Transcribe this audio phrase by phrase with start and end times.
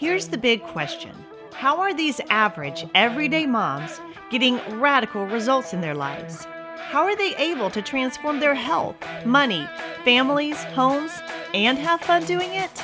[0.00, 1.14] Here's the big question
[1.52, 4.00] How are these average, everyday moms
[4.30, 6.46] getting radical results in their lives?
[6.78, 8.96] How are they able to transform their health,
[9.26, 9.68] money,
[10.02, 11.12] families, homes,
[11.52, 12.74] and have fun doing it?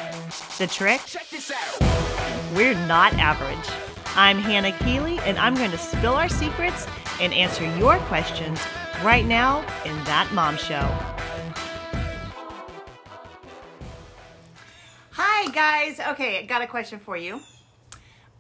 [0.59, 1.01] The trick?
[2.55, 3.67] We're not average.
[4.15, 6.87] I'm Hannah Keeley, and I'm going to spill our secrets
[7.19, 8.61] and answer your questions
[9.03, 11.16] right now in That Mom Show.
[15.57, 15.99] Guys.
[15.99, 17.41] Okay, got a question for you.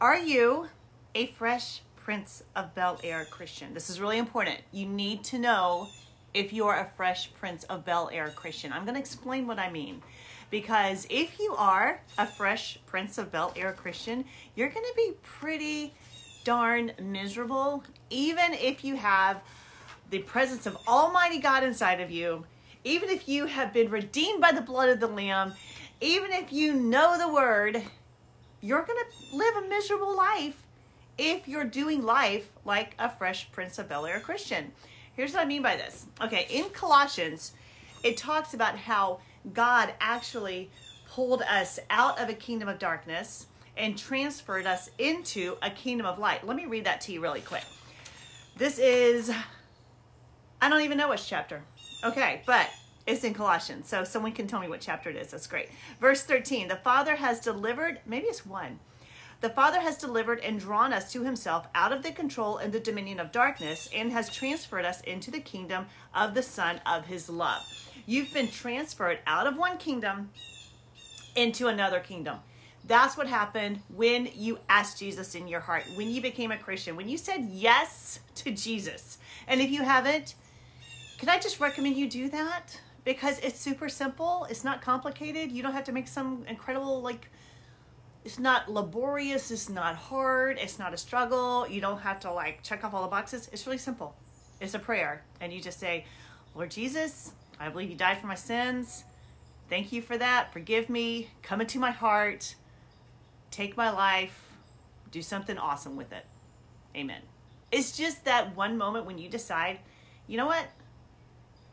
[0.02, 0.68] Are you
[1.14, 3.72] a fresh Prince of Bel Air Christian?
[3.72, 4.58] This is really important.
[4.70, 5.88] You need to know
[6.34, 8.70] if you're a fresh Prince of Bel Air Christian.
[8.70, 10.02] I'm going to explain what I mean.
[10.50, 15.12] Because if you are a fresh Prince of Bel Air Christian, you're going to be
[15.22, 15.94] pretty
[16.44, 19.40] darn miserable, even if you have
[20.10, 22.44] the presence of Almighty God inside of you,
[22.84, 25.54] even if you have been redeemed by the blood of the Lamb,
[26.00, 27.82] even if you know the word,
[28.60, 30.62] you're going to live a miserable life
[31.18, 34.72] if you're doing life like a fresh Prince of Bel Air Christian.
[35.14, 36.06] Here's what I mean by this.
[36.20, 37.52] Okay, in Colossians,
[38.02, 39.20] it talks about how
[39.54, 40.70] God actually
[41.08, 46.18] pulled us out of a kingdom of darkness and transferred us into a kingdom of
[46.18, 46.46] light.
[46.46, 47.64] Let me read that to you really quick.
[48.56, 49.30] This is,
[50.60, 51.62] I don't even know which chapter.
[52.04, 52.68] Okay, but
[53.06, 53.88] it's in Colossians.
[53.88, 55.28] So someone can tell me what chapter it is.
[55.28, 55.68] That's great.
[56.00, 58.80] Verse 13 The Father has delivered, maybe it's one.
[59.42, 62.80] The Father has delivered and drawn us to himself out of the control and the
[62.80, 67.28] dominion of darkness and has transferred us into the kingdom of the Son of his
[67.28, 67.62] love.
[68.06, 70.30] You've been transferred out of one kingdom
[71.34, 72.38] into another kingdom.
[72.86, 76.96] That's what happened when you asked Jesus in your heart, when you became a Christian,
[76.96, 79.18] when you said yes to Jesus.
[79.46, 80.34] And if you haven't,
[81.18, 82.80] can I just recommend you do that?
[83.06, 85.50] Because it's super simple, it's not complicated.
[85.50, 87.30] You don't have to make some incredible, like,
[88.22, 91.66] it's not laborious, it's not hard, it's not a struggle.
[91.66, 93.48] You don't have to, like, check off all the boxes.
[93.50, 94.14] It's really simple.
[94.60, 95.22] It's a prayer.
[95.40, 96.04] And you just say,
[96.54, 99.04] Lord Jesus, I believe you died for my sins.
[99.70, 100.52] Thank you for that.
[100.52, 101.30] Forgive me.
[101.42, 102.56] Come into my heart
[103.56, 104.52] take my life,
[105.10, 106.26] do something awesome with it.
[106.94, 107.22] Amen.
[107.72, 109.78] It's just that one moment when you decide,
[110.26, 110.66] you know what?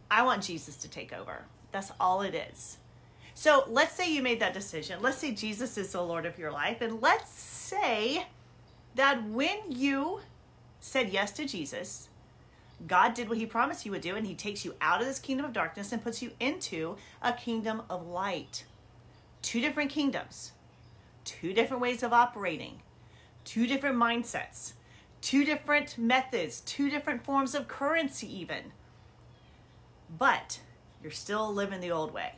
[0.09, 1.46] I want Jesus to take over.
[1.72, 2.78] That's all it is.
[3.34, 5.02] So let's say you made that decision.
[5.02, 6.81] Let's say Jesus is the Lord of your life.
[6.81, 8.28] And let's say
[8.96, 10.19] that when you
[10.80, 12.09] said yes to Jesus,
[12.86, 15.19] God did what he promised he would do, and he takes you out of this
[15.19, 18.66] kingdom of darkness and puts you into a kingdom of light.
[19.41, 20.52] Two different kingdoms
[21.25, 22.81] two different ways of operating,
[23.46, 24.74] two different mindsets,
[25.22, 28.74] two different methods, two different forms of currency, even.
[30.18, 30.59] But
[31.01, 32.34] you're still living the old way.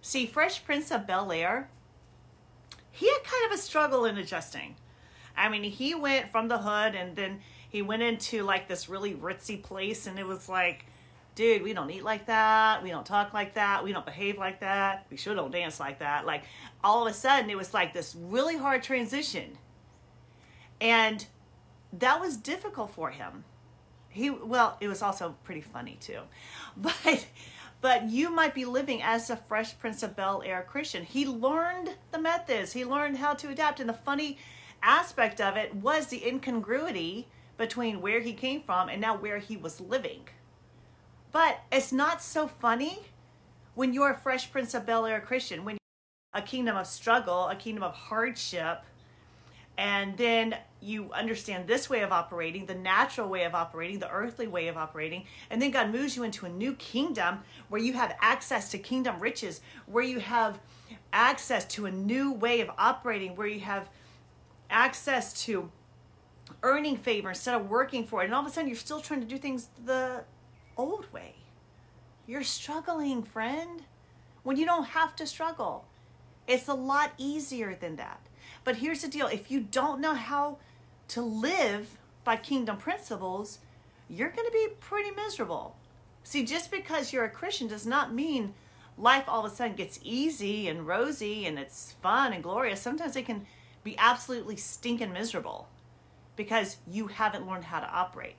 [0.00, 1.68] See, Fresh Prince of Bel Air,
[2.90, 4.76] he had kind of a struggle in adjusting.
[5.36, 9.14] I mean, he went from the hood and then he went into like this really
[9.14, 10.86] ritzy place, and it was like,
[11.36, 12.82] dude, we don't eat like that.
[12.82, 13.84] We don't talk like that.
[13.84, 15.06] We don't behave like that.
[15.08, 16.26] We sure don't dance like that.
[16.26, 16.44] Like
[16.82, 19.56] all of a sudden, it was like this really hard transition.
[20.80, 21.24] And
[21.92, 23.44] that was difficult for him.
[24.10, 26.20] He, well, it was also pretty funny too.
[26.76, 27.26] But,
[27.80, 31.04] but you might be living as a fresh Prince of Bel Air Christian.
[31.04, 33.80] He learned the methods, he learned how to adapt.
[33.80, 34.38] And the funny
[34.82, 39.56] aspect of it was the incongruity between where he came from and now where he
[39.56, 40.28] was living
[41.32, 43.00] but it's not so funny
[43.74, 45.78] when you're a fresh Prince of Bel Air Christian, when
[46.34, 48.82] a kingdom of struggle, a kingdom of hardship,
[49.80, 54.46] and then you understand this way of operating, the natural way of operating, the earthly
[54.46, 57.38] way of operating, and then God moves you into a new kingdom
[57.70, 60.60] where you have access to kingdom riches, where you have
[61.14, 63.88] access to a new way of operating, where you have
[64.68, 65.70] access to
[66.62, 68.26] earning favor instead of working for it.
[68.26, 70.24] And all of a sudden, you're still trying to do things the
[70.76, 71.36] old way.
[72.26, 73.84] You're struggling, friend,
[74.42, 75.86] when you don't have to struggle.
[76.46, 78.20] It's a lot easier than that.
[78.64, 80.58] But here's the deal if you don't know how
[81.08, 83.58] to live by kingdom principles,
[84.08, 85.76] you're going to be pretty miserable.
[86.22, 88.54] See, just because you're a Christian does not mean
[88.98, 92.80] life all of a sudden gets easy and rosy and it's fun and glorious.
[92.80, 93.46] Sometimes it can
[93.82, 95.68] be absolutely stinking miserable
[96.36, 98.36] because you haven't learned how to operate.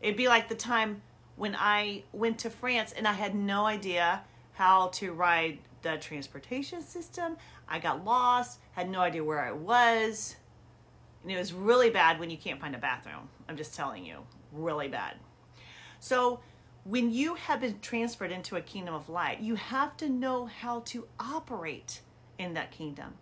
[0.00, 1.02] It'd be like the time
[1.36, 4.22] when I went to France and I had no idea
[4.54, 7.36] how to ride the transportation system.
[7.68, 10.36] I got lost, had no idea where I was.
[11.22, 13.28] And it was really bad when you can't find a bathroom.
[13.48, 14.18] I'm just telling you,
[14.52, 15.16] really bad.
[16.00, 16.40] So,
[16.84, 20.80] when you have been transferred into a kingdom of light, you have to know how
[20.80, 22.02] to operate
[22.38, 23.14] in that kingdom.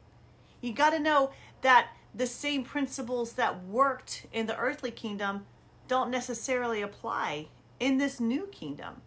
[0.61, 1.31] You got to know
[1.61, 5.47] that the same principles that worked in the earthly kingdom
[5.87, 7.49] don't necessarily apply
[7.79, 9.03] in this new kingdom.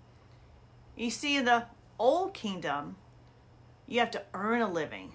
[0.95, 1.65] You see, in the
[1.99, 2.95] old kingdom,
[3.87, 5.13] you have to earn a living,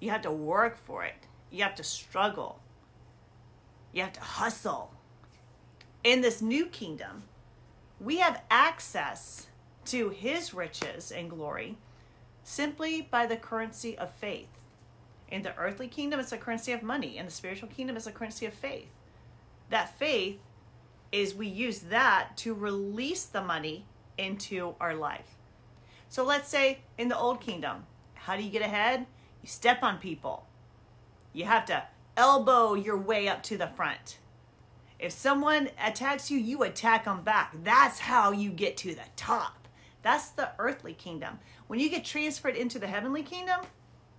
[0.00, 2.60] you have to work for it, you have to struggle,
[3.92, 4.92] you have to hustle.
[6.04, 7.24] In this new kingdom,
[8.00, 9.48] we have access
[9.86, 11.76] to his riches and glory
[12.42, 14.48] simply by the currency of faith.
[15.30, 17.18] In the earthly kingdom, it's a currency of money.
[17.18, 18.88] In the spiritual kingdom, it's a currency of faith.
[19.70, 20.38] That faith
[21.12, 23.84] is we use that to release the money
[24.16, 25.37] into our life.
[26.08, 29.06] So let's say in the old kingdom, how do you get ahead?
[29.42, 30.46] You step on people.
[31.32, 31.84] You have to
[32.16, 34.18] elbow your way up to the front.
[34.98, 37.54] If someone attacks you, you attack them back.
[37.62, 39.68] That's how you get to the top.
[40.02, 41.38] That's the earthly kingdom.
[41.68, 43.60] When you get transferred into the heavenly kingdom,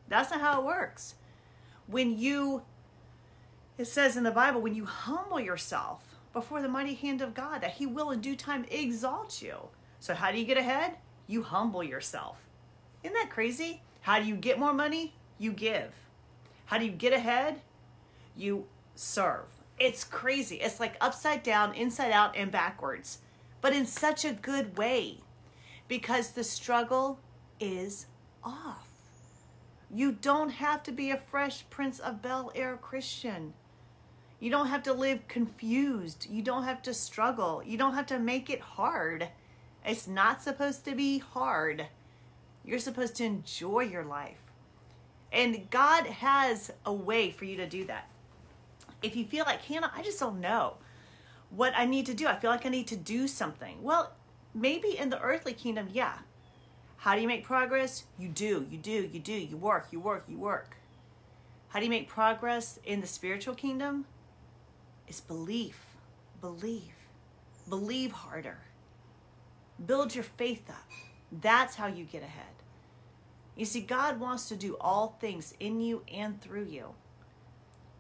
[0.08, 1.16] that's not how it works.
[1.88, 2.64] When you,
[3.78, 7.62] it says in the Bible, when you humble yourself before the mighty hand of God,
[7.62, 9.56] that He will in due time exalt you.
[10.00, 10.96] So, how do you get ahead?
[11.30, 12.38] You humble yourself.
[13.04, 13.84] Isn't that crazy?
[14.02, 15.14] How do you get more money?
[15.38, 15.94] You give.
[16.66, 17.62] How do you get ahead?
[18.36, 18.66] You
[18.96, 19.46] serve.
[19.78, 20.56] It's crazy.
[20.56, 23.20] It's like upside down, inside out, and backwards,
[23.62, 25.20] but in such a good way
[25.88, 27.20] because the struggle
[27.60, 28.08] is
[28.44, 28.90] off.
[29.92, 33.54] You don't have to be a fresh Prince of Bel Air Christian.
[34.40, 36.26] You don't have to live confused.
[36.28, 37.62] You don't have to struggle.
[37.64, 39.30] You don't have to make it hard.
[39.86, 41.88] It's not supposed to be hard.
[42.64, 44.42] You're supposed to enjoy your life.
[45.32, 48.10] And God has a way for you to do that.
[49.02, 50.76] If you feel like, Hannah, I just don't know
[51.50, 52.28] what I need to do.
[52.28, 53.82] I feel like I need to do something.
[53.82, 54.14] Well,
[54.54, 56.20] maybe in the earthly kingdom, yeah.
[56.98, 58.04] How do you make progress?
[58.18, 59.34] You do, you do, you do.
[59.34, 60.76] You work, you work, you work.
[61.70, 64.06] How do you make progress in the spiritual kingdom?
[65.08, 65.86] It's belief.
[66.42, 66.94] Believe.
[67.70, 68.58] Believe harder.
[69.86, 70.90] Build your faith up.
[71.32, 72.46] That's how you get ahead.
[73.56, 76.94] You see, God wants to do all things in you and through you.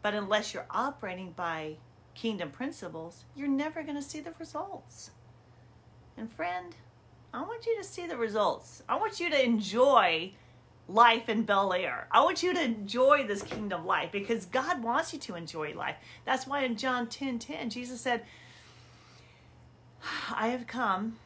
[0.01, 1.75] But unless you're operating by
[2.15, 5.11] kingdom principles, you're never going to see the results.
[6.17, 6.75] And friend,
[7.33, 8.83] I want you to see the results.
[8.87, 10.33] I want you to enjoy
[10.87, 12.07] life in Bel Air.
[12.11, 15.95] I want you to enjoy this kingdom life because God wants you to enjoy life.
[16.25, 18.23] That's why in John 10 10, Jesus said,
[20.33, 21.17] I have come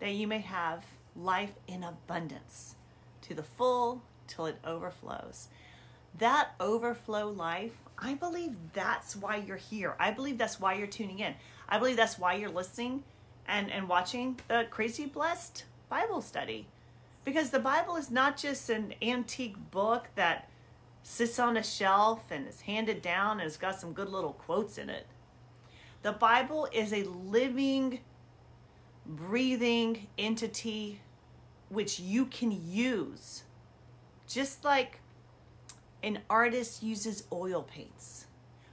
[0.00, 2.76] that you may have life in abundance
[3.22, 5.48] to the full till it overflows.
[6.18, 9.94] That overflow life, I believe that's why you're here.
[10.00, 11.34] I believe that's why you're tuning in.
[11.68, 13.04] I believe that's why you're listening
[13.46, 16.66] and, and watching the Crazy Blessed Bible study.
[17.24, 20.48] Because the Bible is not just an antique book that
[21.02, 24.78] sits on a shelf and is handed down and has got some good little quotes
[24.78, 25.06] in it.
[26.02, 28.00] The Bible is a living,
[29.16, 31.00] breathing entity
[31.68, 33.44] which you can use.
[34.26, 35.00] Just like
[36.02, 38.26] an artist uses oil paints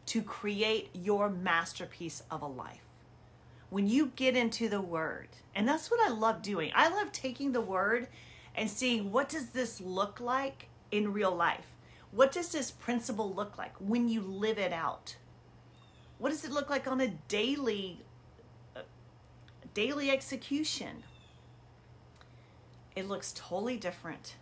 [0.08, 2.82] to create your masterpiece of a life.
[3.70, 6.72] When you get into the word and that's what i love doing.
[6.76, 8.08] I love taking the word
[8.56, 11.66] and seeing what does this look like in real life?
[12.12, 15.18] What does this principle look like when you live it out?
[16.18, 18.02] What does it look like on a daily
[19.78, 21.04] daily execution
[22.96, 24.36] it looks totally different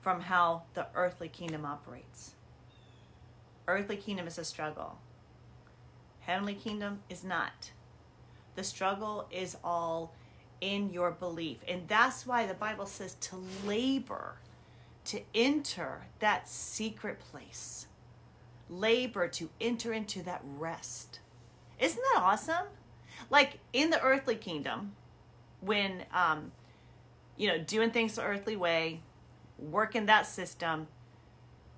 [0.00, 2.32] from how the earthly kingdom operates
[3.66, 4.98] earthly kingdom is a struggle
[6.20, 7.70] heavenly kingdom is not
[8.54, 10.12] the struggle is all
[10.62, 11.58] in your belief.
[11.66, 14.36] And that's why the Bible says to labor,
[15.06, 17.86] to enter that secret place.
[18.70, 21.18] Labor to enter into that rest.
[21.80, 22.66] Isn't that awesome?
[23.30, 24.92] Like in the earthly kingdom,
[25.60, 26.52] when, um,
[27.36, 29.00] you know, doing things the earthly way,
[29.58, 30.88] working that system,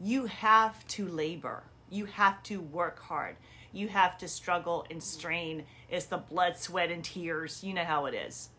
[0.00, 1.64] you have to labor.
[1.91, 3.37] You have to work hard
[3.75, 5.64] you have to struggle and strain.
[5.91, 7.62] It's the blood, sweat, and tears.
[7.62, 8.50] You know how it is.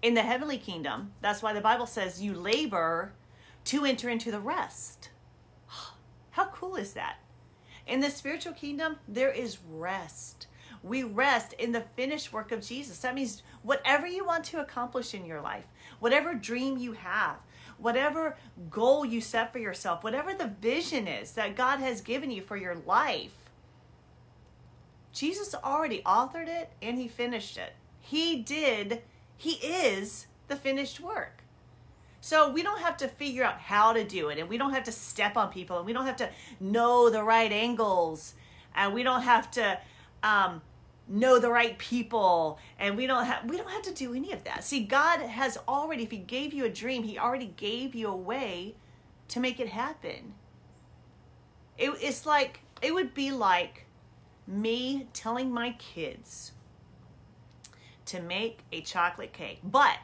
[0.00, 3.12] In the heavenly kingdom, that's why the Bible says you labor
[3.64, 5.10] to enter into the rest.
[6.30, 7.16] How cool is that?
[7.86, 10.46] In the spiritual kingdom, there is rest.
[10.84, 12.98] We rest in the finished work of Jesus.
[12.98, 15.64] That means whatever you want to accomplish in your life,
[15.98, 17.36] whatever dream you have,
[17.78, 18.36] whatever
[18.70, 22.58] goal you set for yourself, whatever the vision is that God has given you for
[22.58, 23.32] your life,
[25.10, 27.72] Jesus already authored it and he finished it.
[28.00, 29.00] He did,
[29.38, 31.42] he is the finished work.
[32.20, 34.84] So we don't have to figure out how to do it, and we don't have
[34.84, 38.34] to step on people, and we don't have to know the right angles,
[38.74, 39.78] and we don't have to
[40.22, 40.62] um,
[41.08, 44.44] know the right people, and we don't have we don't have to do any of
[44.44, 44.64] that.
[44.64, 48.16] See, God has already, if He gave you a dream, He already gave you a
[48.16, 48.74] way
[49.28, 50.34] to make it happen.
[51.76, 53.86] It, it's like it would be like
[54.46, 56.52] me telling my kids
[58.06, 59.98] to make a chocolate cake, but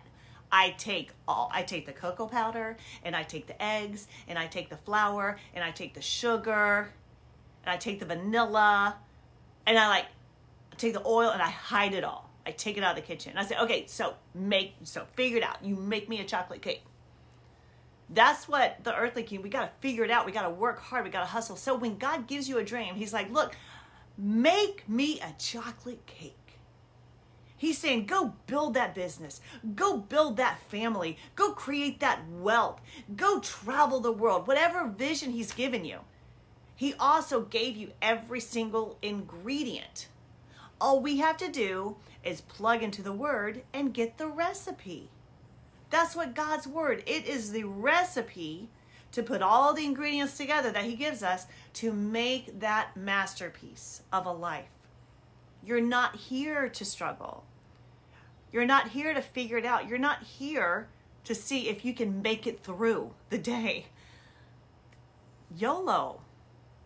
[0.53, 4.47] I take all I take the cocoa powder and I take the eggs and I
[4.47, 6.93] take the flour and I take the sugar
[7.63, 8.97] and I take the vanilla
[9.67, 10.07] and I like
[10.81, 12.31] take the oil and I hide it all.
[12.47, 13.37] I take it out of the kitchen.
[13.37, 15.63] I say, okay, so make so figure it out.
[15.63, 16.83] You make me a chocolate cake.
[18.09, 20.27] That's what the earthly king, we gotta figure it out.
[20.27, 21.57] We gotta work hard, we gotta hustle.
[21.57, 23.57] So when God gives you a dream, he's like, look,
[24.19, 26.35] make me a chocolate cake.
[27.57, 29.43] He's saying, go build that business.
[29.77, 31.19] Go build that family.
[31.37, 32.81] Go create that wealth.
[33.15, 34.47] Go travel the world.
[34.47, 35.99] Whatever vision He's given you.
[36.75, 40.09] He also gave you every single ingredient.
[40.81, 45.11] All we have to do is plug into the Word and get the recipe.
[45.91, 47.03] That's what God's Word.
[47.07, 48.71] It is the recipe
[49.13, 54.25] to put all the ingredients together that He gives us to make that masterpiece of
[54.25, 54.69] a life.
[55.65, 57.45] You're not here to struggle.
[58.53, 59.89] You're not here to figure it out.
[59.89, 60.89] You're not here
[61.25, 63.87] to see if you can make it through the day.
[65.57, 66.23] YOLO,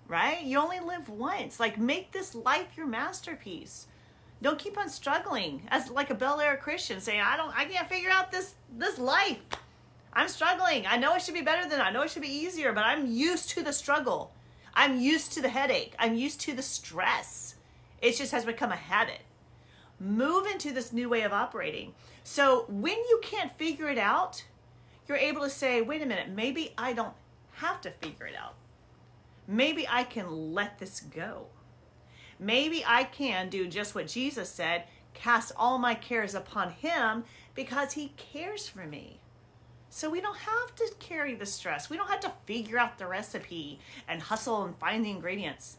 [0.08, 0.42] right?
[0.42, 1.58] You only live once.
[1.60, 3.86] Like, make this life your masterpiece.
[4.42, 7.88] Don't keep on struggling as like a Bel Air Christian saying, I don't, I can't
[7.88, 9.38] figure out this, this life.
[10.12, 10.86] I'm struggling.
[10.86, 13.10] I know it should be better than I know it should be easier, but I'm
[13.10, 14.32] used to the struggle.
[14.74, 15.94] I'm used to the headache.
[15.98, 17.54] I'm used to the stress.
[18.02, 19.20] It just has become a habit
[20.00, 21.94] move into this new way of operating.
[22.22, 24.44] So when you can't figure it out,
[25.08, 27.14] you're able to say, wait a minute, maybe I don't
[27.52, 28.54] have to figure it out.
[29.46, 31.46] Maybe I can let this go.
[32.38, 37.24] Maybe I can do just what Jesus said cast all my cares upon Him
[37.54, 39.20] because He cares for me.
[39.88, 41.88] So we don't have to carry the stress.
[41.88, 45.76] We don't have to figure out the recipe and hustle and find the ingredients.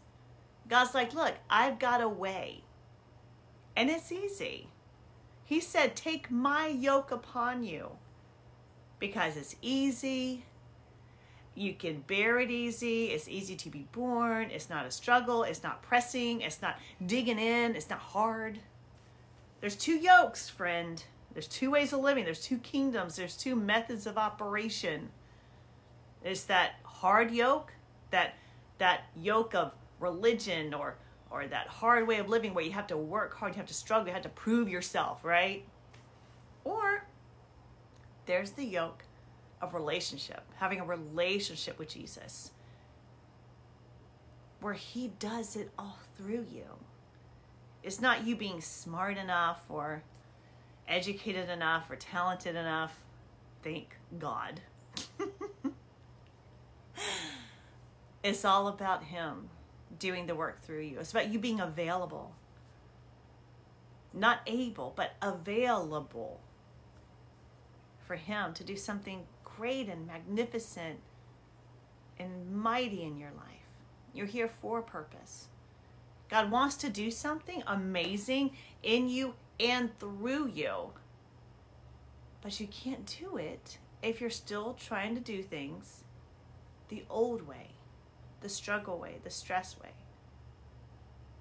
[0.69, 2.63] God's like, look, I've got a way.
[3.75, 4.69] And it's easy.
[5.43, 7.91] He said, Take my yoke upon you
[8.99, 10.45] because it's easy.
[11.55, 13.05] You can bear it easy.
[13.05, 14.51] It's easy to be borne.
[14.51, 15.43] It's not a struggle.
[15.43, 16.41] It's not pressing.
[16.41, 17.75] It's not digging in.
[17.75, 18.59] It's not hard.
[19.61, 21.01] There's two yokes, friend.
[21.31, 22.25] There's two ways of living.
[22.25, 23.15] There's two kingdoms.
[23.15, 25.09] There's two methods of operation.
[26.23, 27.71] There's that hard yoke,
[28.11, 28.35] that
[28.77, 30.95] that yoke of religion or
[31.31, 33.73] or that hard way of living where you have to work hard, you have to
[33.73, 35.65] struggle, you have to prove yourself, right?
[36.63, 37.05] Or
[38.25, 39.04] there's the yoke
[39.65, 42.51] of relationship, having a relationship with Jesus,
[44.59, 46.65] where He does it all through you.
[47.83, 50.03] It's not you being smart enough or
[50.87, 52.99] educated enough or talented enough.
[53.63, 54.61] Thank God.
[58.23, 59.49] it's all about Him
[59.99, 60.99] doing the work through you.
[60.99, 62.33] It's about you being available.
[64.13, 66.39] Not able, but available
[68.05, 69.25] for Him to do something
[69.57, 70.99] great and magnificent
[72.19, 73.45] and mighty in your life.
[74.13, 75.47] You're here for a purpose.
[76.29, 80.91] God wants to do something amazing in you and through you.
[82.41, 86.03] But you can't do it if you're still trying to do things
[86.89, 87.75] the old way
[88.45, 89.89] the struggle way, the stress way.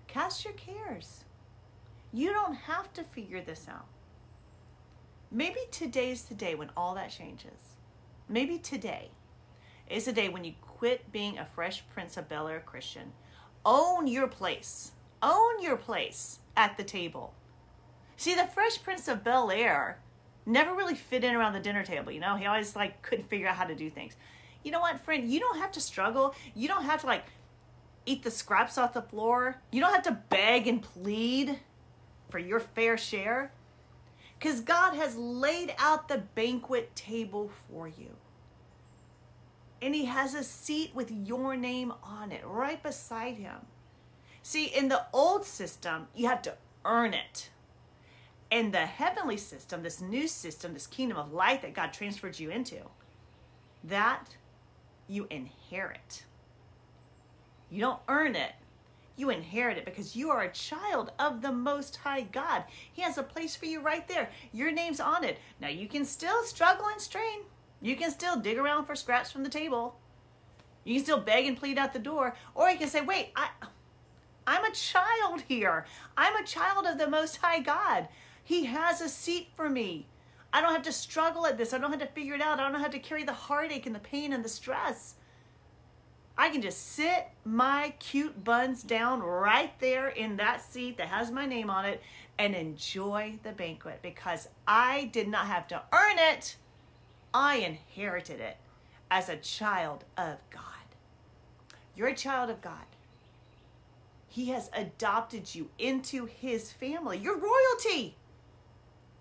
[0.06, 1.25] Cast your cares.
[2.14, 3.85] You don't have to figure this out.
[5.30, 7.73] Maybe today's the day when all that changes.
[8.34, 9.10] Maybe today
[9.88, 13.12] is the day when you quit being a Fresh Prince of Bel Air Christian.
[13.64, 14.90] Own your place.
[15.22, 17.32] Own your place at the table.
[18.16, 20.00] See, the Fresh Prince of Bel Air
[20.46, 22.34] never really fit in around the dinner table, you know?
[22.34, 24.16] He always like couldn't figure out how to do things
[24.64, 25.30] you know what, friend?
[25.30, 26.34] You don't have to struggle.
[26.54, 27.26] You don't have to like
[28.06, 29.60] eat the scraps off the floor.
[29.70, 31.58] You don't have to beg and plead
[32.30, 33.52] for your fair share.
[34.38, 38.16] Because God has laid out the banquet table for you.
[39.84, 43.66] And He has a seat with your name on it right beside Him.
[44.42, 46.54] See, in the old system, you have to
[46.86, 47.50] earn it.
[48.50, 52.48] In the heavenly system, this new system, this kingdom of light that God transferred you
[52.48, 52.78] into,
[53.84, 54.36] that
[55.06, 56.24] you inherit.
[57.68, 58.52] You don't earn it.
[59.16, 62.64] You inherit it because you are a child of the Most High God.
[62.90, 64.30] He has a place for you right there.
[64.50, 65.38] Your name's on it.
[65.60, 67.40] Now, you can still struggle and strain.
[67.84, 69.96] You can still dig around for scraps from the table.
[70.84, 73.50] You can still beg and plead at the door, or you can say, "Wait, I
[74.46, 75.84] I'm a child here.
[76.16, 78.08] I'm a child of the most high God.
[78.42, 80.06] He has a seat for me.
[80.50, 81.74] I don't have to struggle at this.
[81.74, 82.58] I don't have to figure it out.
[82.58, 85.16] I don't have to carry the heartache and the pain and the stress.
[86.38, 91.30] I can just sit my cute buns down right there in that seat that has
[91.30, 92.02] my name on it
[92.38, 96.56] and enjoy the banquet because I did not have to earn it.
[97.34, 98.56] I inherited it
[99.10, 100.62] as a child of God.
[101.96, 102.86] You're a child of God.
[104.28, 107.18] He has adopted you into his family.
[107.18, 108.16] You're royalty.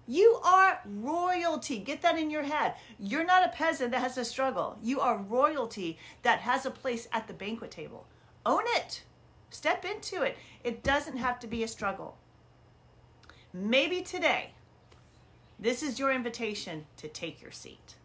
[0.08, 1.80] You are royalty.
[1.80, 2.76] Get that in your head.
[3.00, 4.78] You're not a peasant that has to struggle.
[4.84, 8.06] You are royalty that has a place at the banquet table.
[8.46, 9.04] Own it.
[9.50, 10.38] Step into it.
[10.64, 12.18] It doesn't have to be a struggle.
[13.54, 14.52] Maybe today,
[15.60, 17.96] this is your invitation to take your seat.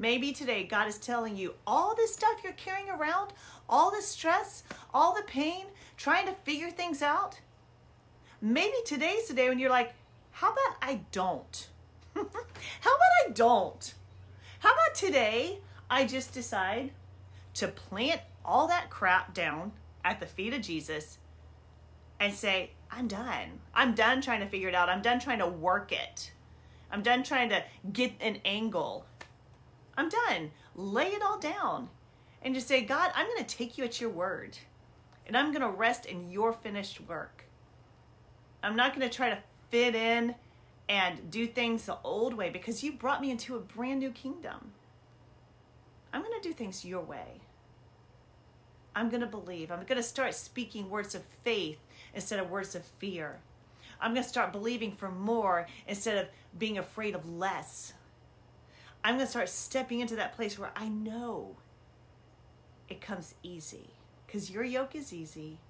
[0.00, 3.32] Maybe today God is telling you all this stuff you're carrying around,
[3.68, 4.62] all the stress,
[4.94, 7.40] all the pain, trying to figure things out.
[8.40, 9.92] Maybe today's the day when you're like,
[10.30, 11.68] how about I don't?
[12.14, 13.94] how about I don't?
[14.60, 15.58] How about today
[15.90, 16.92] I just decide
[17.54, 19.72] to plant all that crap down
[20.04, 21.18] at the feet of Jesus
[22.20, 23.60] and say, I'm done.
[23.74, 24.88] I'm done trying to figure it out.
[24.88, 26.30] I'm done trying to work it.
[26.90, 29.04] I'm done trying to get an angle.
[29.98, 30.52] I'm done.
[30.76, 31.88] Lay it all down
[32.40, 34.56] and just say, God, I'm going to take you at your word
[35.26, 37.44] and I'm going to rest in your finished work.
[38.62, 39.38] I'm not going to try to
[39.70, 40.36] fit in
[40.88, 44.70] and do things the old way because you brought me into a brand new kingdom.
[46.12, 47.40] I'm going to do things your way.
[48.94, 49.72] I'm going to believe.
[49.72, 51.78] I'm going to start speaking words of faith
[52.14, 53.40] instead of words of fear.
[54.00, 57.94] I'm going to start believing for more instead of being afraid of less.
[59.08, 61.56] I'm going to start stepping into that place where I know
[62.90, 63.94] it comes easy
[64.26, 65.60] because your yoke is easy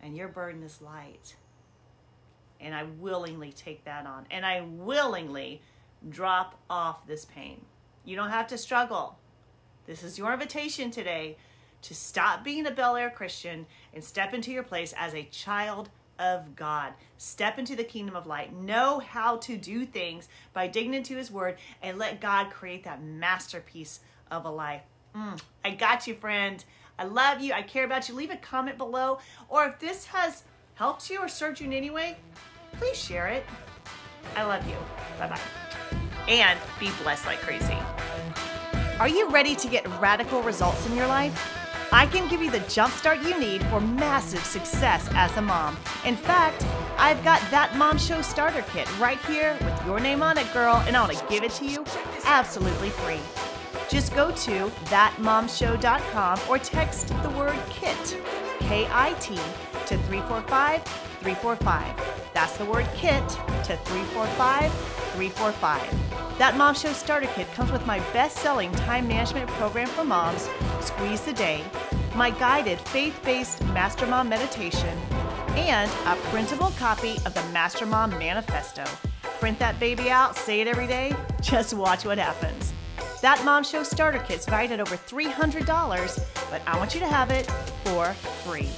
[0.00, 1.36] and your burden is light.
[2.62, 4.24] And I willingly take that on.
[4.30, 5.60] And I willingly
[6.08, 7.60] drop off this pain.
[8.06, 9.18] You don't have to struggle.
[9.84, 11.36] This is your invitation today
[11.82, 15.90] to stop being a Bel Air Christian and step into your place as a child
[16.18, 16.92] of God.
[17.18, 18.54] Step into the kingdom of light.
[18.54, 23.02] Know how to do things by digging into His Word and let God create that
[23.02, 24.82] masterpiece of a life.
[25.14, 26.64] Mm, I got you, friend.
[26.98, 27.52] I love you.
[27.52, 28.14] I care about you.
[28.14, 29.18] Leave a comment below.
[29.48, 30.44] Or if this has
[30.74, 32.16] helped you or served you in any way,
[32.72, 33.44] please share it.
[34.36, 34.76] I love you.
[35.18, 35.40] Bye bye.
[36.28, 37.76] And be blessed like crazy.
[38.98, 41.61] Are you ready to get radical results in your life?
[41.94, 45.76] I can give you the jumpstart you need for massive success as a mom.
[46.06, 50.38] In fact, I've got that Mom Show starter kit right here with your name on
[50.38, 51.84] it, girl, and I want to give it to you
[52.24, 53.20] absolutely free.
[53.90, 58.16] Just go to thatmomshow.com or text the word KIT,
[58.60, 62.30] K I T, to 345 345.
[62.32, 64.72] That's the word KIT to 345
[65.12, 66.21] 345.
[66.42, 70.48] That Mom Show Starter Kit comes with my best selling time management program for moms,
[70.80, 71.62] Squeeze the Day,
[72.16, 74.98] my guided faith based Master Mom meditation,
[75.50, 78.82] and a printable copy of the Master Mom Manifesto.
[79.38, 82.72] Print that baby out, say it every day, just watch what happens.
[83.20, 87.30] That Mom Show Starter Kit's valued at over $300, but I want you to have
[87.30, 87.48] it
[87.84, 88.68] for free.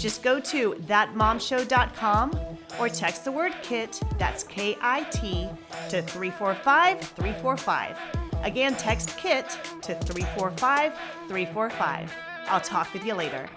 [0.00, 5.48] Just go to thatmomshow.com or text the word KIT, that's K I T,
[5.88, 7.98] to 345 345.
[8.42, 9.50] Again, text KIT
[9.82, 10.92] to 345
[11.28, 12.12] 345.
[12.46, 13.48] I'll talk with you later.